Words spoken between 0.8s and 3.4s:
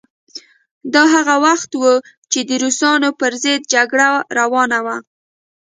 دا هغه وخت و چې د روسانو پر